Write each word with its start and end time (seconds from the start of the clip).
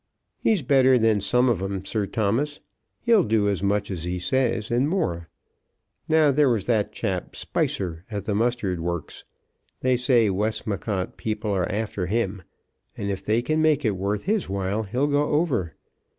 "He's 0.39 0.63
better 0.63 0.97
than 0.97 1.21
some 1.21 1.47
of 1.47 1.61
'em, 1.61 1.85
Sir 1.85 2.07
Thomas. 2.07 2.59
He'll 3.01 3.21
do 3.21 3.47
as 3.47 3.61
much 3.61 3.91
as 3.91 4.03
he 4.03 4.17
says, 4.17 4.71
and 4.71 4.89
more. 4.89 5.29
Now 6.09 6.31
there 6.31 6.49
was 6.49 6.65
that 6.65 6.91
chap 6.91 7.35
Spicer 7.35 8.03
at 8.09 8.25
the 8.25 8.33
mustard 8.33 8.79
works. 8.79 9.25
They 9.81 9.95
say 9.95 10.31
Westmacott 10.31 11.17
people 11.17 11.51
are 11.51 11.71
after 11.71 12.07
him, 12.07 12.41
and 12.97 13.11
if 13.11 13.23
they 13.23 13.43
can 13.43 13.61
make 13.61 13.85
it 13.85 13.91
worth 13.95 14.23
his 14.23 14.49
while 14.49 14.81
he'll 14.81 15.05
go 15.05 15.25
over. 15.29 15.75